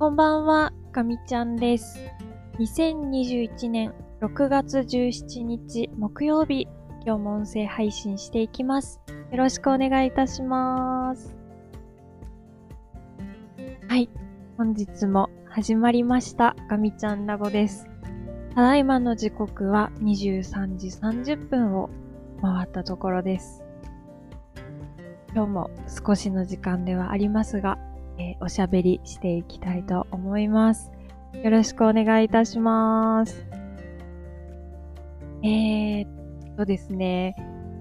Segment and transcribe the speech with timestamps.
[0.00, 2.00] こんばんは、かみちゃんです。
[2.58, 6.66] 2021年6月17日木曜日、
[7.04, 8.98] 今日も音声配信していきます。
[9.30, 11.36] よろしくお願いいたします。
[13.88, 14.08] はい、
[14.56, 17.86] 本日も始まりました、かみちゃんラボです。
[18.54, 21.90] ただいまの時刻は23時30分を
[22.40, 23.62] 回ったところです。
[25.34, 27.76] 今日も少しの時間ではありますが、
[28.20, 30.90] えーおしゃべりしていきたいと思います。
[31.42, 33.46] よろしくお願いいたします。
[35.42, 37.34] えー、っとですね、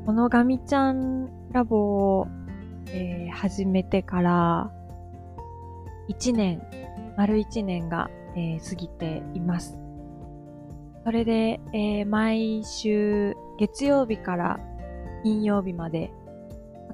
[0.06, 2.28] このガミちゃんラボを、
[2.88, 4.72] えー始めてから
[6.08, 6.62] 1年、
[7.18, 9.78] 丸1年が、えー過ぎています。
[11.04, 14.60] それで、えー毎週月曜日から
[15.24, 16.14] 金曜日まで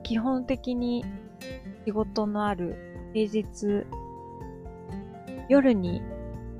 [0.01, 1.05] 基本的に
[1.85, 2.84] 仕事のある
[3.15, 3.85] 平日
[5.47, 6.01] 夜に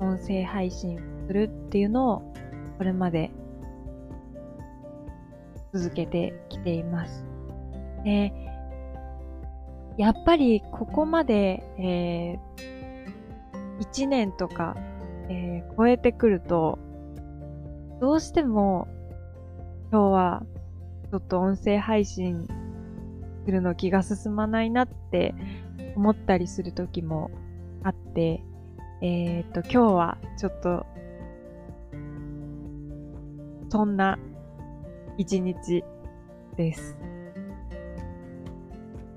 [0.00, 2.34] 音声配信するっていうのを
[2.78, 3.30] これまで
[5.74, 7.26] 続けてきています。
[8.04, 8.32] で、
[9.98, 12.38] やっぱりここまで、え
[13.80, 14.76] 1年とか、
[15.28, 16.78] えー超えてくると、
[18.00, 18.88] どうしても
[19.92, 20.42] 今日は
[21.10, 22.48] ちょっと音声配信
[23.44, 25.34] するの気が進まないなって
[25.96, 27.30] 思ったりする時も
[27.82, 28.42] あって、
[29.00, 30.86] えっ、と、今日はちょっと、
[33.68, 34.18] そんな
[35.18, 35.82] 一日
[36.56, 36.96] です。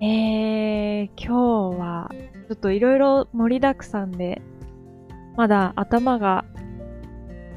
[0.01, 2.09] えー、今日は
[2.47, 4.41] ちょっといろいろ盛りだくさんで、
[5.35, 6.45] まだ頭が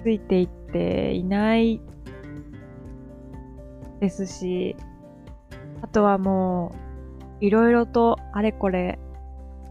[0.02, 1.80] ついていっていない
[4.00, 4.76] ですし、
[5.82, 6.74] あとはも
[7.40, 8.98] う、いろいろとあれこれ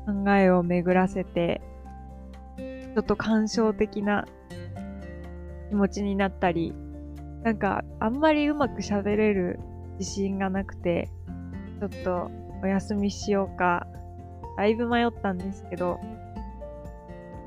[0.05, 1.61] 考えを巡らせて、
[2.57, 4.25] ちょっと感傷的な
[5.69, 6.75] 気持ちになったり、
[7.43, 9.59] なんかあんまりうまく喋れる
[9.97, 11.09] 自信がなくて、
[11.79, 12.31] ちょっと
[12.61, 13.87] お休みしようか、
[14.57, 15.99] だいぶ迷ったんですけど、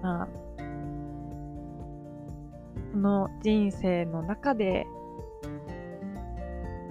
[0.03, 0.29] まあ、
[2.93, 4.87] この人生の中で、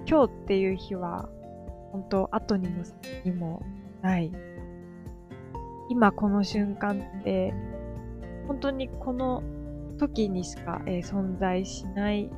[0.06, 1.28] 今日っていう日は、
[1.92, 3.62] 本当後にも先にも
[4.02, 4.32] ない。
[5.88, 7.54] 今この瞬間って、
[8.48, 9.42] 本当にこの
[9.98, 12.30] 時にしか、えー存在しない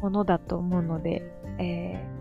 [0.00, 1.22] ものだと思うので、
[1.58, 2.14] えー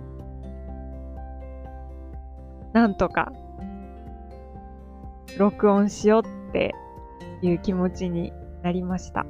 [2.74, 3.32] なんとか
[5.38, 6.74] 録音しようって
[7.44, 8.34] いう気持ちに
[8.64, 9.26] なりました。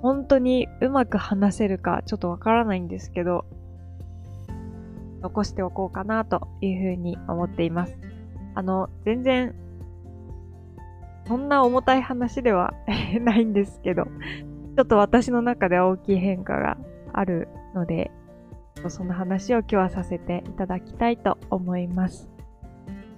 [0.00, 3.44] 本当にうまく話せるかちょっとわからないんですけど、
[5.20, 7.96] 残しておこうかなというふうに思っています。
[8.54, 9.54] あの、全然、
[11.26, 12.74] そんな重たい話では
[13.20, 16.76] ないんですけど、ちょっと私の中では大きい変化が
[17.12, 18.10] あるので、
[18.88, 22.28] その話を今日はさせていただきたいと思います。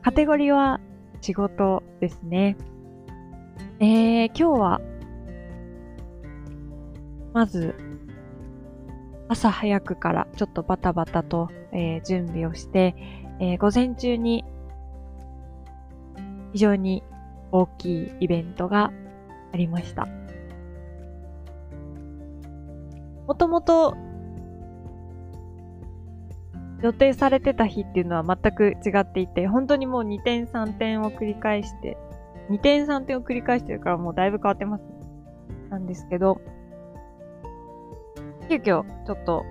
[0.03, 0.81] カテゴリーは
[1.21, 2.57] 仕事ですね。
[3.81, 4.81] えー、今日は、
[7.33, 7.75] まず、
[9.29, 12.95] 朝早くからちょっとバタバタと、えー準備をして、
[13.41, 14.45] えー午前中に
[16.55, 17.03] 非常に
[17.51, 18.93] 大きいイベントが
[19.53, 20.07] ありました。
[23.27, 23.97] もともと
[26.81, 31.97] 予定されてた日っていうのは全く違っていて、本当にもう2点3点を繰り返して、
[32.51, 34.85] 2点3点を繰り返してるからもうだいぶ変わってます。
[35.71, 36.41] なんですけど、
[38.49, 39.45] 急遽ちょっと、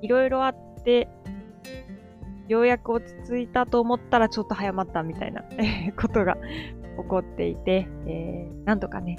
[0.00, 1.08] いろいろあって、
[2.52, 5.42] ようやく落ち着いたと思ったらちょっと早まったみたいな
[5.96, 9.16] ことが起こっていて、えーなんとかね、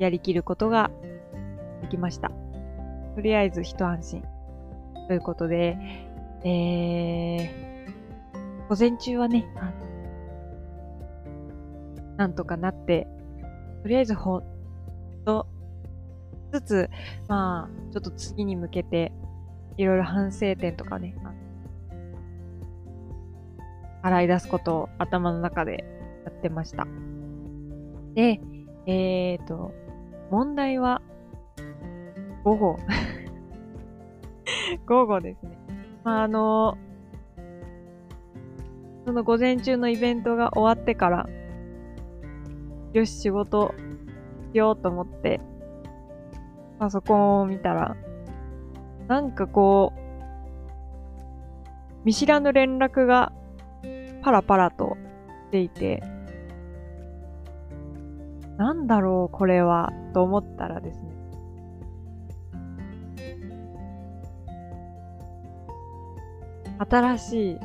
[0.00, 0.90] やりきることが
[1.82, 2.30] できました。
[3.14, 4.24] とりあえず一安心。
[5.06, 5.78] ということで、
[6.44, 9.46] えー、午前中はね、
[12.16, 13.06] なんとかなって、
[13.82, 14.44] とりあえずほっ
[15.24, 15.46] と
[16.52, 16.90] つつ、
[17.28, 19.12] まあ、ちょっと次に向けて、
[19.80, 21.14] いろいろ反省点とかね、
[24.02, 25.84] 洗い出すことを頭の中で
[26.26, 26.86] やってました。
[28.14, 28.42] で、
[28.86, 29.72] えーと、
[30.30, 31.00] 問題は、
[32.44, 32.76] 午後。
[34.86, 35.58] 午後ですね。
[36.04, 36.76] まあ、あの、
[39.06, 41.26] その午前中のイベントが終わってから、
[42.92, 43.74] よし、仕事
[44.52, 45.40] しようと思って、
[46.78, 47.96] パソコンを見たら、
[49.10, 50.00] なんかこう、
[52.04, 53.32] 見知らぬ連絡が
[54.22, 54.96] パラパラと
[55.50, 56.00] ていて、
[58.56, 61.10] なんだろう、これは、と思ったらですね、
[66.78, 67.58] 新しい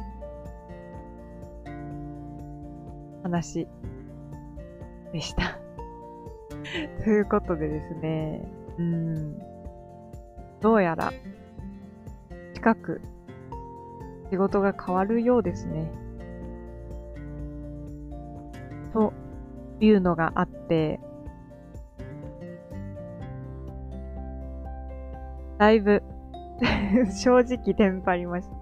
[3.22, 3.68] 話
[5.14, 5.60] でした。
[7.06, 8.42] ということでですね、
[8.80, 9.55] うん、
[10.66, 11.14] どうやら
[12.56, 13.00] 近く
[14.32, 15.92] 仕事が変わるようですね。
[18.92, 19.14] と
[19.80, 21.00] いうのがあって、
[25.60, 26.02] だいぶ
[27.16, 28.56] 正直テンパりました。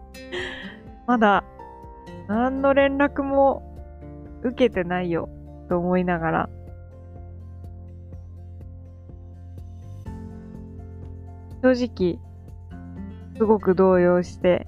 [1.08, 1.46] まだ
[2.28, 3.64] 何の連絡も
[4.42, 5.30] 受けてないよ
[5.70, 6.50] と思いながら
[11.64, 12.20] 正直
[13.38, 14.68] すごく動揺して。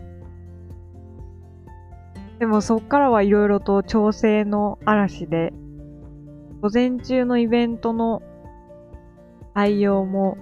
[2.39, 5.53] でもそっからはいろいろと調整の嵐で
[6.62, 8.24] 午前中のイベントの
[9.53, 10.38] 対応も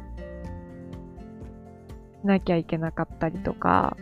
[2.21, 3.97] しなきゃいけなかったりとか。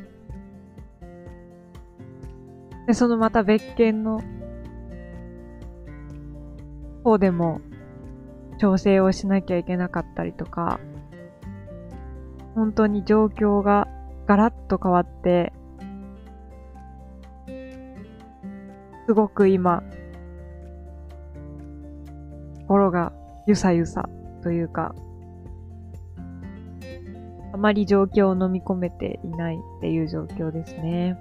[2.85, 4.21] で、そのまた別件の
[7.03, 7.61] 方でも
[8.59, 10.79] 調整をしなきゃいけなかったりとか、
[12.55, 13.87] 本当に状況が
[14.27, 15.53] ガラッと変わって、
[19.07, 19.83] すごく今、
[22.67, 23.11] 心が
[23.47, 24.07] ゆさゆさ
[24.41, 24.95] というか、
[27.53, 31.17] あまり状況を飲み込めていないっていう状況ですね。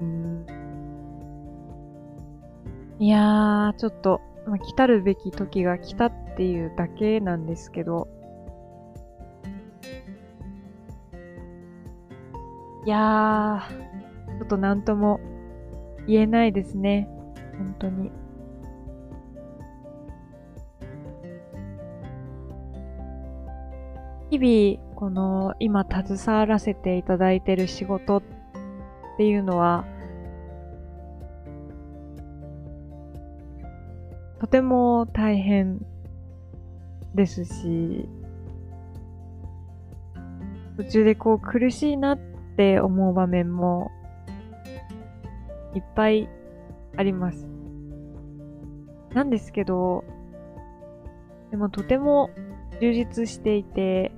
[0.00, 0.46] うん。
[2.98, 8.08] いやー、ちょっと、まあ、来たるべき時が来たっていうだけなんですけど、
[12.84, 15.20] いやー、ちょっとなんとも
[16.06, 17.08] 言えないですね。
[17.58, 18.10] 本当に。
[24.30, 28.22] 日々、この今携わらせていただいてる仕事っ
[29.14, 29.84] っていうのは、
[34.40, 35.86] とても大変
[37.14, 38.08] ですし、
[40.76, 43.90] 途中でこう苦しいなってって思う場面も
[45.74, 46.28] いっぱい
[46.96, 47.48] あります。
[49.12, 50.04] なんですけど、
[51.50, 52.30] でもとても
[52.80, 54.12] 充実していて、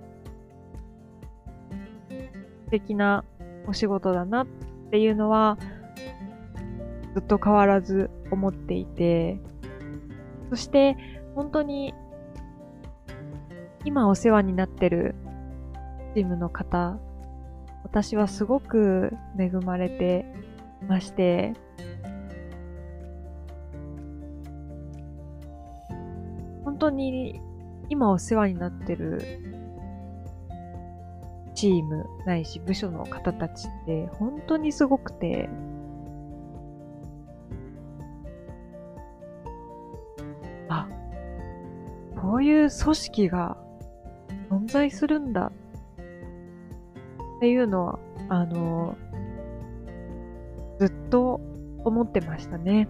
[2.67, 3.25] 素敵な
[3.67, 4.47] お仕事だなっ
[4.91, 5.57] ていうのは
[7.15, 9.41] ずっと変わらず思っていて、
[10.51, 10.99] そして
[11.35, 11.95] 本当に
[13.87, 15.15] 今お世話になってる
[16.15, 16.99] チームの方、
[17.87, 20.27] 私はすごく恵まれて
[20.89, 21.53] まして、
[26.65, 27.41] 本当に
[27.89, 29.23] 今お世話になってる
[31.55, 35.49] チームないし部署の方たちって本当にすごくて、
[40.69, 40.89] あ、
[42.21, 43.57] こういう組織が
[44.51, 45.53] 存在するんだ。
[47.37, 47.99] っていうのは、
[48.29, 48.97] あの、
[50.79, 51.41] ずっと
[51.85, 52.89] 思ってましたね。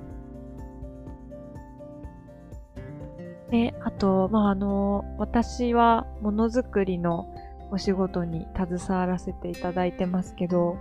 [3.51, 7.33] で、あと、まあ、あの、私はものづくりの
[7.71, 10.79] お仕事に携わらせていただいてますけど、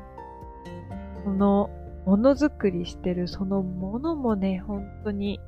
[1.23, 1.69] その
[2.05, 5.39] ものづくりしてるそのものもね、本当に、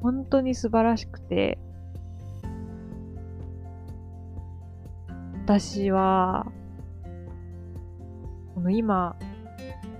[0.00, 1.58] 本当に素晴らしくて、
[5.44, 6.46] 私は、
[8.54, 9.16] この今、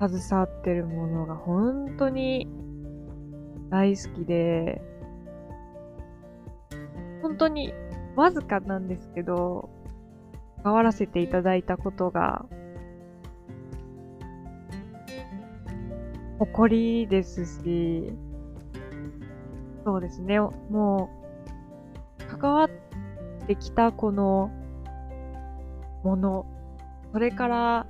[0.00, 2.48] 携わってるものが本当に
[3.70, 4.80] 大好きで、
[7.20, 7.74] 本当に
[8.14, 9.68] わずかなんですけど、
[10.62, 12.46] 関わらせていただいたことが、
[16.38, 18.12] 誇りですし、
[19.84, 21.10] そうですね、も
[22.20, 22.70] う、関わっ
[23.46, 24.50] てきたこの
[26.04, 26.46] もの、
[27.12, 27.86] それから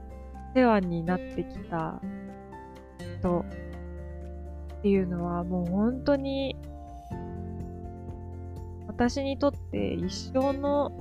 [0.54, 2.00] 世話になってきた。
[3.24, 3.44] 人
[4.78, 6.56] っていうのはもう本当に
[8.86, 10.92] 私にとって一生の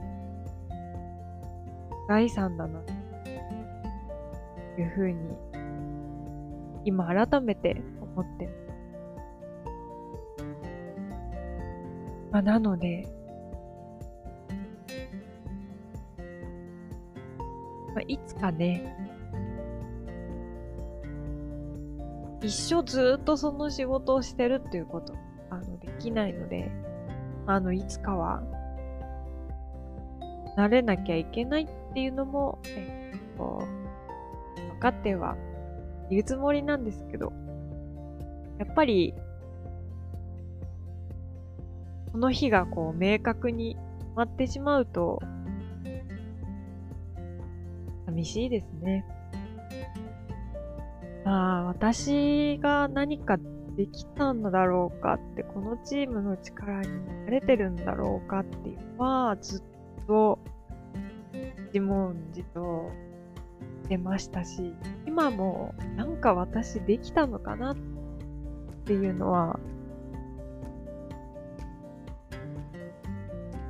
[2.08, 2.80] 財産だな、
[4.76, 5.16] というふうに、
[6.86, 8.50] 今改めて思って。
[12.32, 13.08] まあ、なので、
[17.94, 19.13] ま、いつかね、
[22.44, 25.14] 一生ずっとその仕事をしてるっていうこと、
[25.50, 26.70] あの、できないので、
[27.48, 28.44] あの、いつかは、
[30.58, 33.64] 慣れなきゃいけないっていうのも、えっと、
[34.74, 35.36] 分かっては
[36.10, 37.32] いるつもりなんですけど、
[38.60, 39.14] やっぱり、
[42.12, 45.20] その日がこう明確に決まってしまうと、
[48.06, 49.06] 寂しいですね。
[51.26, 53.38] ああ、私が何か
[53.76, 59.64] できたんだろうかって、このチームの力になれてるんだろうかっていうのは、ずっ
[60.06, 60.40] と
[61.68, 62.92] 自問自答
[63.84, 64.74] してましたし、
[65.08, 67.76] 今もなんか私できたのかなっ
[68.86, 69.60] ていうのは、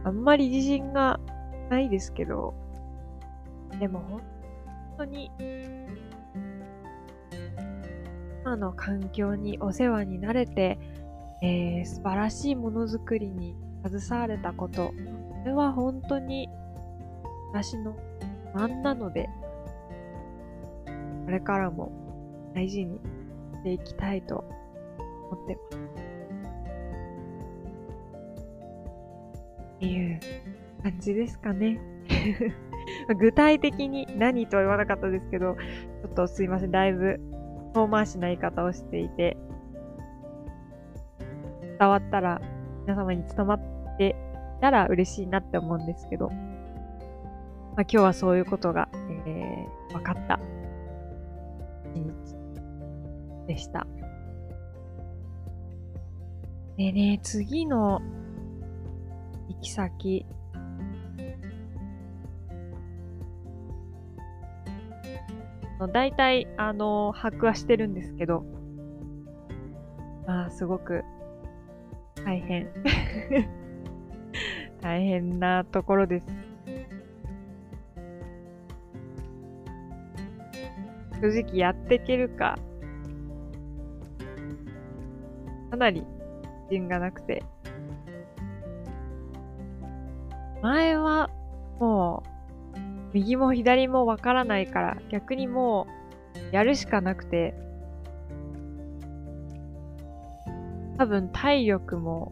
[0.04, 1.20] あんまり自信が
[1.70, 2.54] ないですけど、
[3.80, 4.22] でも本
[4.98, 5.32] 当に、
[8.46, 10.78] 今の環境にお世話になれて、
[11.42, 14.94] えー、素晴らしいものづくりに携われたこと、こ
[15.46, 16.50] れは本当に
[17.54, 17.96] 私の
[18.54, 19.30] 不安なので、
[21.24, 21.90] これからも
[22.54, 23.00] 大事に
[23.54, 24.44] していきたいと
[25.32, 25.78] 思ってます。
[29.78, 30.20] っていう
[30.84, 31.80] 感じですかね。
[33.18, 35.56] 具体的に何とは言わなかったですけど、
[36.02, 37.22] ちょっとすいません、だいぶ
[37.74, 39.38] 遠回しな言い方をしていて、
[41.80, 42.42] 伝わったら、
[42.86, 44.16] 皆様に伝わって
[44.62, 50.40] たら嬉しいなって思うんですけど、まあ、今日はそういうことが、えー、分かった
[51.94, 53.88] 一日でした。
[56.78, 58.02] でね、次の
[59.50, 60.26] 行き先、
[65.88, 68.46] 大体、あの、把握はしてるんですけど、
[70.26, 71.04] まあ、すごく
[72.26, 72.70] 大変。
[74.82, 76.26] 大変なところです。
[81.22, 82.58] 正直やっていけるか、
[85.70, 86.10] かなり自
[86.70, 87.44] 信がなくて。
[90.62, 91.30] 前は
[93.14, 95.88] 右も左もわからないから、逆にも
[96.52, 97.54] う、やるしかなくて、
[100.98, 102.32] 多分体力も、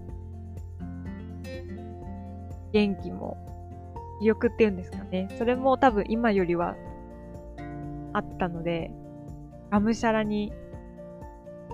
[2.73, 3.37] 元気も、
[4.19, 5.27] 気力っていうんですかね。
[5.37, 6.75] それも多分今よりは
[8.13, 8.91] あったので、
[9.69, 10.51] がむしゃらに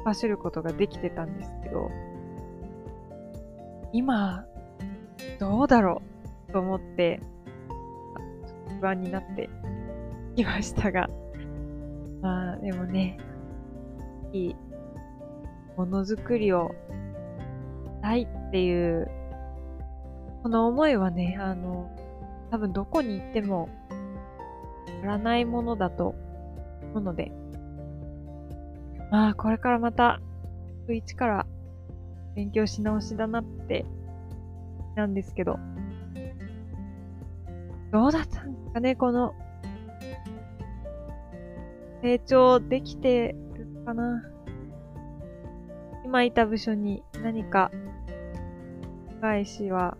[0.04, 1.90] 走ることができてたんですけど、
[3.94, 4.46] 今、
[5.40, 6.02] どうだろ
[6.50, 7.22] うと思って、
[8.80, 9.50] 不安になって
[10.36, 11.10] きましたが、
[12.22, 13.18] まあでもね、
[14.34, 14.56] いい
[15.76, 16.72] ものづくりを
[17.86, 19.10] したいっていう、
[20.44, 21.90] この思いはね、あの、
[22.52, 23.70] 多分どこに行っても、
[25.02, 26.16] やらないものだと
[26.94, 27.32] 思うので、
[29.12, 30.22] まあこれからまた、
[30.90, 31.46] 一から
[32.36, 33.86] 勉強し直しだなって、
[34.96, 35.60] なんですけど、
[37.92, 39.34] どうだったんですかね、この、
[42.02, 44.24] 成長できてるかな。
[46.06, 47.72] 今いた部署に何か、
[49.22, 49.98] 返しは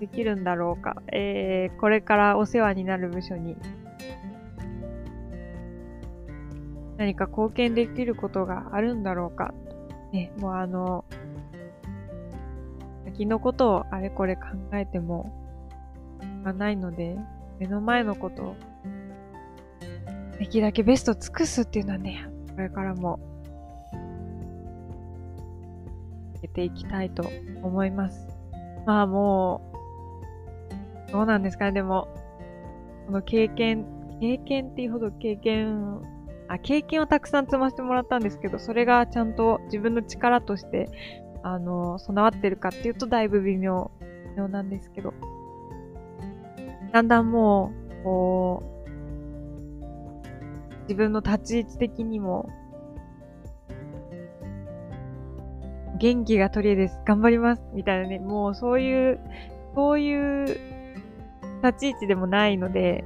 [0.00, 1.02] できるんだろうか。
[1.12, 3.56] えー、これからお世話になる部署に
[6.98, 9.52] 何か貢献できることがあるんだろうか。
[10.12, 11.04] ね、もうあの、
[13.04, 15.45] 先のことをあれこれ考えても、
[16.46, 17.16] がないので、
[17.58, 18.56] 目の前のことを、
[20.38, 23.18] できるだけベスト尽くすっていうのはね、これからも、
[26.42, 27.28] やっていきたいと
[27.62, 28.28] 思います。
[28.86, 29.72] まあも
[31.08, 32.08] う、どうなんですかね、でも、
[33.06, 33.84] この経験、
[34.20, 36.00] 経験っていうほど経験、
[36.48, 40.88] あ、経験をたくさん積ませてもらったんですけど、それがちゃんと自分の力として、
[41.42, 45.12] あの、備わってるかっていうとだいぶ微妙、微妙なんですけど、
[46.96, 52.48] だんだんもう、こう、自分の立ち位置的にも、
[55.98, 56.98] 元気が取り柄です。
[57.04, 57.62] 頑張ります。
[57.74, 59.20] みたいなね、もうそういう、
[59.74, 60.46] そういう
[61.62, 63.04] 立ち位置でもないので、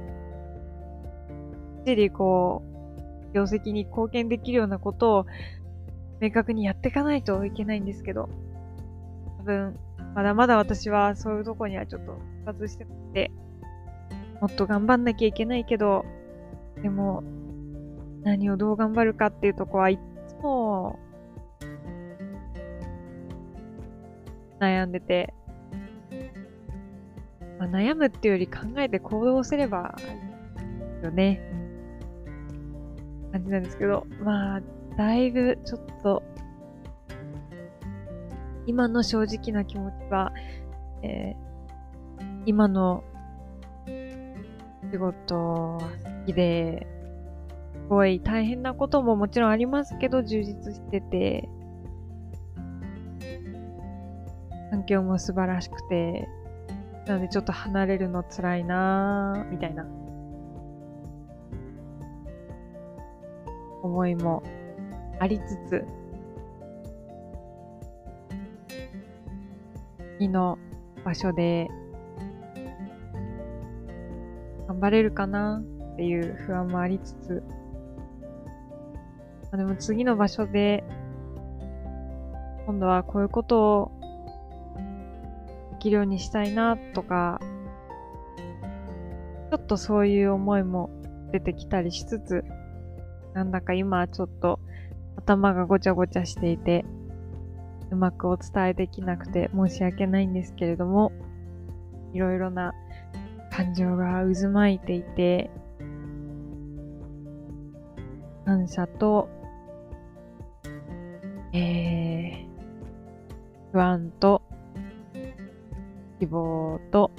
[1.79, 2.63] きっちりこ
[3.29, 5.25] う、業績に貢献できるようなことを
[6.21, 8.29] 明確にやっていかないといけないんですけど、
[9.39, 9.77] 多分、
[10.15, 13.31] まだまだ私はそういうとこにはちょっと復活してて、
[14.41, 16.03] もっと頑張んなきゃいけないけど、
[16.81, 17.23] でも、
[18.23, 20.99] 何をどう頑張るかっていうとこはいつも
[24.59, 25.33] 悩んでて、
[27.59, 29.95] まあ、悩むっていうより考えて行動すれば
[30.99, 31.39] いいよね。
[33.31, 34.61] 感じなんですけど、まあ、
[34.97, 36.23] だいぶちょっと、
[38.65, 40.33] 今の正直な気持ちは、
[41.03, 43.03] えー、今の
[44.91, 45.79] 仕事好
[46.25, 46.85] きで、
[47.73, 51.47] すごい大変なことももちろんありますけど、充実してて、
[54.69, 56.27] 環境も素晴らしくて、
[57.07, 59.85] なのでちょっと離れるの辛いなぁ、みたいな。
[63.83, 64.43] 思いも
[65.19, 65.85] ありつつ、
[70.17, 70.59] 次の
[71.03, 71.67] 場所で
[74.81, 75.61] 張れるかな
[75.93, 77.43] っていう不安もありつつ、
[79.51, 80.83] あでも次の場所で
[82.65, 83.91] 今度はこういうことを
[85.73, 87.39] できるようにしたいなとか、
[89.51, 90.89] ちょっとそういう思いも
[91.31, 92.43] 出てきたりしつつ、
[93.33, 94.59] なんだか今はちょっと
[95.17, 96.85] 頭がごちゃごちゃしていて、
[97.91, 101.11] うまくお伝えできなくて申し訳ないんですけれども、
[102.13, 102.73] いろいろな
[103.51, 105.51] 感情が渦巻いていて、
[108.45, 109.27] 感謝と、
[111.53, 114.41] えー、不安と、
[116.19, 117.11] 希望と、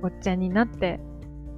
[0.00, 0.98] ごっちゃになって、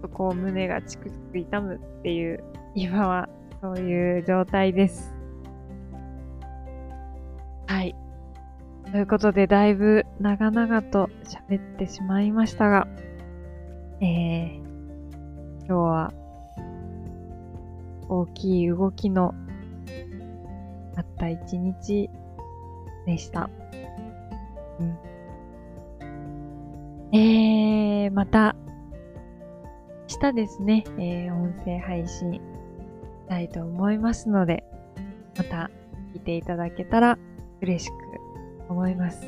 [0.03, 2.43] そこう胸がチクチク痛むっていう、
[2.75, 3.29] 今は
[3.63, 5.14] そういう状態です。
[8.95, 12.87] ということで、だいぶ長々と喋ってしまいましたが、
[14.01, 14.59] えー、
[15.67, 16.13] 今日は
[18.09, 19.35] 大きい動きの
[20.95, 22.09] あった一日
[23.05, 23.51] でした。
[24.79, 24.97] うん。
[27.13, 28.55] えー、また
[30.09, 32.41] 明日ですね、えー、音声配信し
[33.29, 34.63] たいと思いますので、
[35.37, 35.69] また
[36.13, 37.19] 聞いていただけたら
[37.61, 38.04] 嬉しく
[38.69, 39.27] 思います。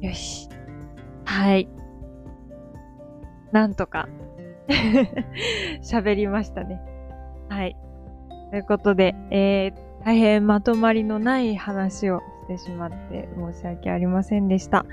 [0.00, 0.48] よし。
[1.24, 1.68] はい。
[3.52, 4.08] なんとか
[5.82, 6.80] 喋りましたね。
[7.48, 7.76] はい。
[8.50, 14.86] ということで、えー、大変まとまりのない話をしてしまって申し訳ありませんでした。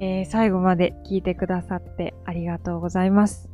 [0.00, 3.48] えー、最後まで聞いてくださってありがとうございます。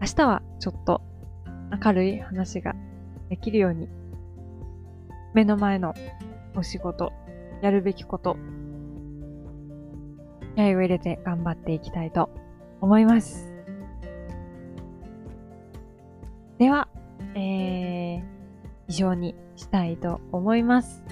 [0.00, 1.02] 明日はちょっと
[1.84, 2.74] 明るい話が
[3.28, 3.88] できるように、
[5.34, 5.94] 目の前の
[6.54, 7.12] お仕事、
[7.62, 8.36] やるべきこと、
[10.56, 12.30] 気合を入れて頑張っていきたいと
[12.80, 13.52] 思います。
[16.58, 16.88] では、
[17.34, 18.22] えー、
[18.88, 21.02] 以上にしたいと思います。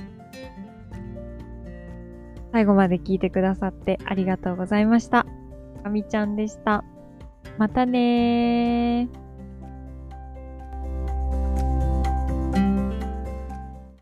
[2.53, 5.27] 最後まで聞いてくださってありがとうございました。
[5.83, 6.85] かみちゃんでした。
[7.59, 9.20] またねー。